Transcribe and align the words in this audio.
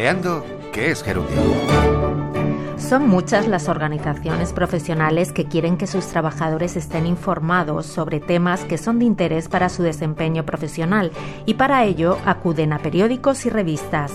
Creando 0.00 0.42
es 0.88 1.02
gerundio. 1.02 1.36
Son 2.78 3.06
muchas 3.06 3.46
las 3.46 3.68
organizaciones 3.68 4.54
profesionales 4.54 5.30
que 5.30 5.44
quieren 5.44 5.76
que 5.76 5.86
sus 5.86 6.06
trabajadores 6.06 6.74
estén 6.76 7.04
informados 7.06 7.84
sobre 7.84 8.18
temas 8.18 8.64
que 8.64 8.78
son 8.78 8.98
de 8.98 9.04
interés 9.04 9.48
para 9.48 9.68
su 9.68 9.82
desempeño 9.82 10.46
profesional 10.46 11.12
y 11.44 11.52
para 11.52 11.84
ello 11.84 12.16
acuden 12.24 12.72
a 12.72 12.78
periódicos 12.78 13.44
y 13.44 13.50
revistas. 13.50 14.10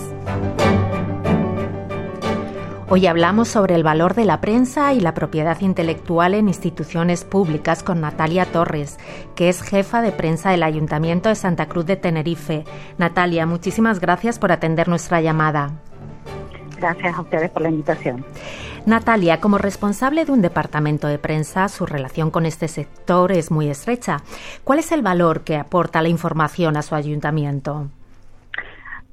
Hoy 2.88 3.08
hablamos 3.08 3.48
sobre 3.48 3.74
el 3.74 3.82
valor 3.82 4.14
de 4.14 4.24
la 4.24 4.40
prensa 4.40 4.92
y 4.94 5.00
la 5.00 5.12
propiedad 5.12 5.60
intelectual 5.60 6.34
en 6.34 6.46
instituciones 6.46 7.24
públicas 7.24 7.82
con 7.82 8.00
Natalia 8.00 8.44
Torres, 8.46 8.96
que 9.34 9.48
es 9.48 9.60
jefa 9.60 10.02
de 10.02 10.12
prensa 10.12 10.52
del 10.52 10.62
Ayuntamiento 10.62 11.28
de 11.28 11.34
Santa 11.34 11.66
Cruz 11.66 11.84
de 11.84 11.96
Tenerife. 11.96 12.64
Natalia, 12.96 13.44
muchísimas 13.44 13.98
gracias 13.98 14.38
por 14.38 14.52
atender 14.52 14.86
nuestra 14.86 15.20
llamada. 15.20 15.72
Gracias 16.78 17.16
a 17.16 17.22
ustedes 17.22 17.50
por 17.50 17.62
la 17.62 17.70
invitación. 17.70 18.24
Natalia, 18.86 19.40
como 19.40 19.58
responsable 19.58 20.24
de 20.24 20.30
un 20.30 20.40
departamento 20.40 21.08
de 21.08 21.18
prensa, 21.18 21.68
su 21.68 21.86
relación 21.86 22.30
con 22.30 22.46
este 22.46 22.68
sector 22.68 23.32
es 23.32 23.50
muy 23.50 23.68
estrecha. 23.68 24.22
¿Cuál 24.62 24.78
es 24.78 24.92
el 24.92 25.02
valor 25.02 25.40
que 25.40 25.56
aporta 25.56 26.02
la 26.02 26.08
información 26.08 26.76
a 26.76 26.82
su 26.82 26.94
ayuntamiento? 26.94 27.88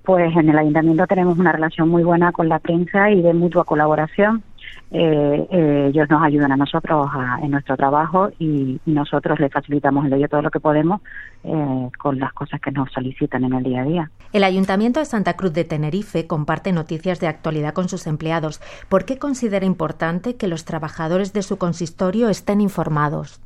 Pues 0.03 0.35
en 0.35 0.49
el 0.49 0.57
ayuntamiento 0.57 1.07
tenemos 1.07 1.37
una 1.37 1.53
relación 1.53 1.87
muy 1.87 2.03
buena 2.03 2.31
con 2.33 2.49
la 2.49 2.59
prensa 2.59 3.09
y 3.09 3.21
de 3.21 3.33
mutua 3.33 3.63
colaboración. 3.63 4.43
Eh, 4.91 5.47
eh, 5.49 5.87
ellos 5.89 6.07
nos 6.09 6.21
ayudan 6.21 6.51
a 6.51 6.57
nosotros 6.57 7.07
en 7.41 7.51
nuestro 7.51 7.75
trabajo 7.75 8.29
y, 8.37 8.79
nosotros 8.85 9.39
les 9.39 9.51
facilitamos 9.51 10.05
el 10.05 10.13
ello 10.13 10.27
todo 10.27 10.41
lo 10.41 10.51
que 10.51 10.59
podemos 10.59 11.01
eh, 11.43 11.89
con 11.97 12.19
las 12.19 12.31
cosas 12.33 12.61
que 12.61 12.71
nos 12.71 12.91
solicitan 12.91 13.43
en 13.43 13.53
el 13.53 13.63
día 13.63 13.81
a 13.81 13.85
día. 13.85 14.11
El 14.33 14.43
Ayuntamiento 14.43 14.99
de 14.99 15.05
Santa 15.05 15.33
Cruz 15.33 15.53
de 15.53 15.63
Tenerife 15.63 16.27
comparte 16.27 16.71
noticias 16.71 17.19
de 17.19 17.27
actualidad 17.27 17.73
con 17.73 17.89
sus 17.89 18.05
empleados. 18.05 18.61
¿Por 18.89 19.05
qué 19.05 19.17
considera 19.17 19.65
importante 19.65 20.35
que 20.35 20.47
los 20.47 20.65
trabajadores 20.65 21.33
de 21.33 21.41
su 21.41 21.57
consistorio 21.57 22.29
estén 22.29 22.61
informados? 22.61 23.41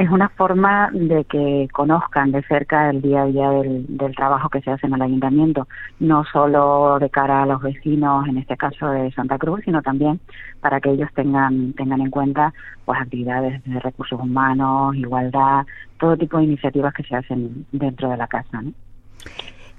Es 0.00 0.08
una 0.08 0.30
forma 0.30 0.90
de 0.94 1.24
que 1.26 1.68
conozcan 1.72 2.32
de 2.32 2.42
cerca 2.44 2.88
el 2.88 3.02
día 3.02 3.22
a 3.22 3.26
día 3.26 3.50
del, 3.50 4.14
trabajo 4.16 4.48
que 4.48 4.62
se 4.62 4.70
hace 4.70 4.86
en 4.86 4.94
el 4.94 5.02
ayuntamiento, 5.02 5.68
no 5.98 6.24
solo 6.24 6.98
de 6.98 7.10
cara 7.10 7.42
a 7.42 7.46
los 7.46 7.60
vecinos, 7.60 8.26
en 8.26 8.38
este 8.38 8.56
caso 8.56 8.88
de 8.88 9.12
Santa 9.12 9.36
Cruz, 9.36 9.60
sino 9.62 9.82
también 9.82 10.18
para 10.62 10.80
que 10.80 10.90
ellos 10.90 11.10
tengan 11.14 11.74
tengan 11.74 12.00
en 12.00 12.10
cuenta 12.10 12.54
pues 12.86 12.98
actividades 12.98 13.62
de 13.64 13.78
recursos 13.78 14.18
humanos, 14.18 14.96
igualdad, 14.96 15.66
todo 15.98 16.16
tipo 16.16 16.38
de 16.38 16.44
iniciativas 16.44 16.94
que 16.94 17.02
se 17.02 17.16
hacen 17.16 17.66
dentro 17.70 18.08
de 18.08 18.16
la 18.16 18.26
casa. 18.26 18.62
¿no? 18.62 18.72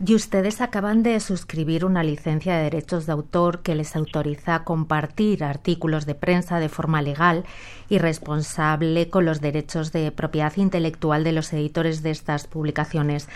Y 0.04 0.16
ustedes 0.16 0.62
acaban 0.62 1.04
de 1.04 1.20
suscribir 1.20 1.86
una 1.86 2.02
licencia 2.02 2.58
de 2.58 2.64
derechos 2.64 3.06
de 3.06 3.12
autor 3.12 3.60
que 3.62 3.76
les 3.76 3.96
autoriza 3.96 4.56
a 4.56 4.64
compartir 4.64 5.44
artículos 5.44 6.08
de 6.08 6.16
prensa 6.16 6.60
de 6.60 6.70
forma 6.70 7.04
legal 7.04 7.46
y 7.88 8.00
responsable 8.00 9.12
con 9.12 9.26
los 9.26 9.42
derechos 9.42 9.92
de 9.92 10.12
propiedad 10.12 10.54
intelectual 10.58 11.24
de 11.24 11.34
los 11.34 11.54
editores 11.54 12.02
de 12.02 12.10
estas 12.10 12.48
publicaciones. 12.48 13.28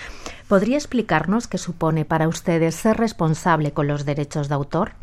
¿Podría 0.47 0.77
explicarnos 0.77 1.47
qué 1.47 1.59
supone 1.59 2.03
para 2.03 2.27
ustedes 2.27 2.73
ser 2.73 2.97
responsable 2.97 3.71
con 3.71 3.85
los 3.87 4.03
derechos 4.03 4.49
de 4.49 4.55
autor? 4.55 4.93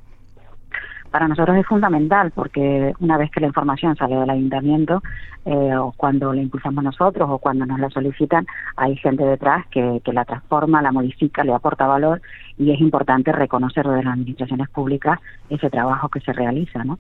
Para 1.13 1.29
nosotros 1.29 1.57
es 1.57 1.67
fundamental 1.67 2.33
porque 2.33 2.95
una 2.99 3.19
vez 3.19 3.31
que 3.31 3.41
la 3.41 3.47
información 3.47 3.95
sale 3.95 4.17
del 4.17 4.31
ayuntamiento 4.31 5.03
eh, 5.45 5.77
o 5.77 5.93
cuando 5.97 6.33
la 6.33 6.41
impulsamos 6.41 6.83
nosotros 6.83 7.29
o 7.31 7.39
cuando 7.39 7.67
nos 7.67 7.79
la 7.79 7.91
solicitan, 7.91 8.47
hay 8.77 8.97
gente 8.97 9.23
detrás 9.25 9.67
que, 9.69 10.01
la 10.07 10.25
transforma, 10.25 10.83
la 10.83 10.91
modifica, 10.91 11.45
le 11.45 11.53
aporta 11.53 11.87
valor 11.87 12.23
y 12.59 12.73
es 12.73 12.81
importante 12.81 13.31
reconocer 13.31 13.87
desde 13.87 14.03
las 14.03 14.15
administraciones 14.15 14.69
públicas 14.71 15.21
ese 15.51 15.71
trabajo 15.71 16.09
que 16.09 16.21
se 16.21 16.33
realiza, 16.33 16.83
¿no? 16.83 16.99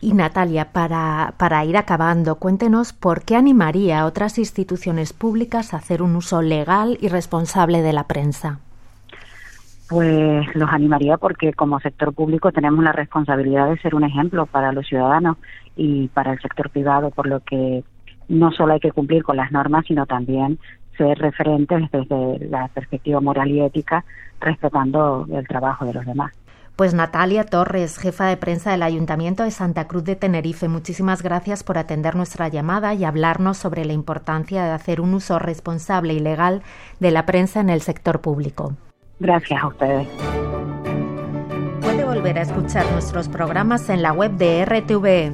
Y 0.00 0.12
Natalia, 0.12 0.72
para, 0.72 1.32
para 1.38 1.64
ir 1.64 1.78
acabando, 1.78 2.34
cuéntenos 2.36 2.92
por 2.92 3.24
qué 3.24 3.36
animaría 3.36 4.00
a 4.00 4.06
otras 4.06 4.38
instituciones 4.38 5.14
públicas 5.14 5.72
a 5.72 5.78
hacer 5.78 6.02
un 6.02 6.14
uso 6.14 6.42
legal 6.42 6.98
y 7.00 7.08
responsable 7.08 7.80
de 7.80 7.94
la 7.94 8.06
prensa 8.06 8.60
pues 9.88 10.46
los 10.54 10.70
animaría 10.70 11.16
porque 11.18 11.52
como 11.52 11.80
sector 11.80 12.14
público 12.14 12.52
tenemos 12.52 12.82
la 12.82 12.92
responsabilidad 12.92 13.68
de 13.68 13.78
ser 13.78 13.94
un 13.94 14.04
ejemplo 14.04 14.46
para 14.46 14.72
los 14.72 14.86
ciudadanos 14.86 15.36
y 15.76 16.08
para 16.08 16.32
el 16.32 16.40
sector 16.40 16.70
privado, 16.70 17.10
por 17.10 17.26
lo 17.26 17.40
que 17.40 17.84
no 18.28 18.52
solo 18.52 18.74
hay 18.74 18.80
que 18.80 18.92
cumplir 18.92 19.22
con 19.22 19.36
las 19.36 19.52
normas, 19.52 19.84
sino 19.86 20.06
también 20.06 20.58
ser 20.96 21.18
referentes 21.18 21.90
desde 21.90 22.48
la 22.48 22.68
perspectiva 22.68 23.20
moral 23.20 23.50
y 23.50 23.60
ética, 23.60 24.04
respetando 24.40 25.26
el 25.30 25.46
trabajo 25.46 25.84
de 25.84 25.94
los 25.94 26.06
demás. 26.06 26.32
Pues 26.76 26.92
Natalia 26.92 27.44
Torres, 27.44 27.98
jefa 27.98 28.26
de 28.26 28.36
prensa 28.36 28.72
del 28.72 28.82
Ayuntamiento 28.82 29.44
de 29.44 29.52
Santa 29.52 29.86
Cruz 29.86 30.02
de 30.04 30.16
Tenerife, 30.16 30.66
muchísimas 30.68 31.22
gracias 31.22 31.62
por 31.62 31.78
atender 31.78 32.16
nuestra 32.16 32.48
llamada 32.48 32.94
y 32.94 33.04
hablarnos 33.04 33.58
sobre 33.58 33.84
la 33.84 33.92
importancia 33.92 34.64
de 34.64 34.72
hacer 34.72 35.00
un 35.00 35.14
uso 35.14 35.38
responsable 35.38 36.14
y 36.14 36.20
legal 36.20 36.62
de 36.98 37.12
la 37.12 37.26
prensa 37.26 37.60
en 37.60 37.70
el 37.70 37.80
sector 37.80 38.20
público. 38.20 38.74
Gracias 39.24 39.62
a 39.62 39.68
ustedes. 39.68 40.06
Puede 41.80 42.04
volver 42.04 42.38
a 42.38 42.42
escuchar 42.42 42.84
nuestros 42.92 43.26
programas 43.28 43.88
en 43.88 44.02
la 44.02 44.12
web 44.12 44.32
de 44.32 44.66
RTV. 44.66 45.32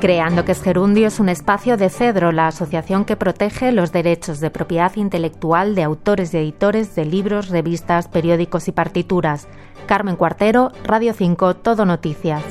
Creando 0.00 0.46
que 0.46 0.52
es 0.52 0.62
Gerundio 0.62 1.08
es 1.08 1.20
un 1.20 1.28
espacio 1.28 1.76
de 1.76 1.90
Cedro, 1.90 2.32
la 2.32 2.46
asociación 2.46 3.04
que 3.04 3.16
protege 3.16 3.70
los 3.70 3.92
derechos 3.92 4.40
de 4.40 4.48
propiedad 4.48 4.96
intelectual 4.96 5.74
de 5.74 5.82
autores 5.82 6.32
y 6.32 6.38
editores 6.38 6.94
de 6.94 7.04
libros, 7.04 7.50
revistas, 7.50 8.08
periódicos 8.08 8.66
y 8.68 8.72
partituras. 8.72 9.46
Carmen 9.84 10.16
Cuartero, 10.16 10.72
Radio 10.84 11.12
5, 11.12 11.56
Todo 11.56 11.84
Noticias. 11.84 12.42